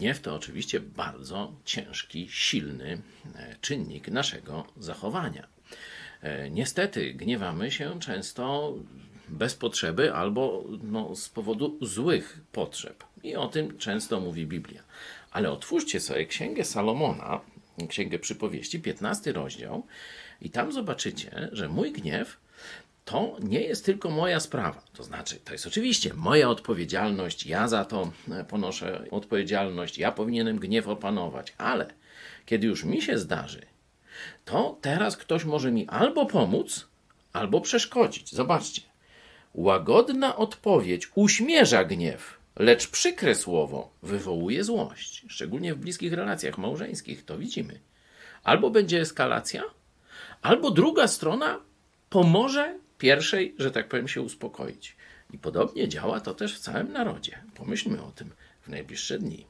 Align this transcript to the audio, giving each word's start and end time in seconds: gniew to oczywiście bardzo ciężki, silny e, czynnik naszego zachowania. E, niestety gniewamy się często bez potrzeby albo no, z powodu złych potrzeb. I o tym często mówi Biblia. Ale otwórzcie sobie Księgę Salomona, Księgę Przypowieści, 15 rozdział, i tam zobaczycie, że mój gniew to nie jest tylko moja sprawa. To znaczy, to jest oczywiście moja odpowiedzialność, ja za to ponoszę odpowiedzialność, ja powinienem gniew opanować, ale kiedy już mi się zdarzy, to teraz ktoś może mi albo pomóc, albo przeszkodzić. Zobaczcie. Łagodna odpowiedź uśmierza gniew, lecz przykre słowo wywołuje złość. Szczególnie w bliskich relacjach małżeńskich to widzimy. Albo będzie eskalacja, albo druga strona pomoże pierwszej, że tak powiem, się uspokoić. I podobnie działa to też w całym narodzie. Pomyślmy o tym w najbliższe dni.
gniew 0.00 0.20
to 0.20 0.34
oczywiście 0.34 0.80
bardzo 0.80 1.52
ciężki, 1.64 2.28
silny 2.30 3.02
e, 3.34 3.56
czynnik 3.60 4.08
naszego 4.08 4.66
zachowania. 4.76 5.46
E, 6.22 6.50
niestety 6.50 7.14
gniewamy 7.14 7.70
się 7.70 8.00
często 8.00 8.74
bez 9.28 9.54
potrzeby 9.54 10.14
albo 10.14 10.64
no, 10.82 11.16
z 11.16 11.28
powodu 11.28 11.78
złych 11.82 12.40
potrzeb. 12.52 13.04
I 13.22 13.36
o 13.36 13.48
tym 13.48 13.78
często 13.78 14.20
mówi 14.20 14.46
Biblia. 14.46 14.82
Ale 15.30 15.50
otwórzcie 15.50 16.00
sobie 16.00 16.26
Księgę 16.26 16.64
Salomona, 16.64 17.40
Księgę 17.88 18.18
Przypowieści, 18.18 18.80
15 18.80 19.32
rozdział, 19.32 19.86
i 20.40 20.50
tam 20.50 20.72
zobaczycie, 20.72 21.48
że 21.52 21.68
mój 21.68 21.92
gniew 21.92 22.36
to 23.10 23.36
nie 23.42 23.60
jest 23.60 23.84
tylko 23.84 24.10
moja 24.10 24.40
sprawa. 24.40 24.82
To 24.92 25.02
znaczy, 25.02 25.36
to 25.44 25.52
jest 25.52 25.66
oczywiście 25.66 26.14
moja 26.14 26.48
odpowiedzialność, 26.48 27.46
ja 27.46 27.68
za 27.68 27.84
to 27.84 28.12
ponoszę 28.48 29.04
odpowiedzialność, 29.10 29.98
ja 29.98 30.12
powinienem 30.12 30.58
gniew 30.58 30.88
opanować, 30.88 31.52
ale 31.58 31.94
kiedy 32.46 32.66
już 32.66 32.84
mi 32.84 33.02
się 33.02 33.18
zdarzy, 33.18 33.62
to 34.44 34.78
teraz 34.80 35.16
ktoś 35.16 35.44
może 35.44 35.72
mi 35.72 35.88
albo 35.88 36.26
pomóc, 36.26 36.86
albo 37.32 37.60
przeszkodzić. 37.60 38.32
Zobaczcie. 38.32 38.82
Łagodna 39.54 40.36
odpowiedź 40.36 41.08
uśmierza 41.14 41.84
gniew, 41.84 42.38
lecz 42.56 42.90
przykre 42.90 43.34
słowo 43.34 43.90
wywołuje 44.02 44.64
złość. 44.64 45.24
Szczególnie 45.28 45.74
w 45.74 45.78
bliskich 45.78 46.12
relacjach 46.12 46.58
małżeńskich 46.58 47.24
to 47.24 47.38
widzimy. 47.38 47.80
Albo 48.44 48.70
będzie 48.70 49.00
eskalacja, 49.00 49.62
albo 50.42 50.70
druga 50.70 51.08
strona 51.08 51.60
pomoże 52.10 52.78
pierwszej, 53.00 53.54
że 53.58 53.70
tak 53.70 53.88
powiem, 53.88 54.08
się 54.08 54.22
uspokoić. 54.22 54.96
I 55.32 55.38
podobnie 55.38 55.88
działa 55.88 56.20
to 56.20 56.34
też 56.34 56.56
w 56.56 56.60
całym 56.60 56.92
narodzie. 56.92 57.42
Pomyślmy 57.54 58.02
o 58.02 58.10
tym 58.10 58.30
w 58.60 58.68
najbliższe 58.68 59.18
dni. 59.18 59.46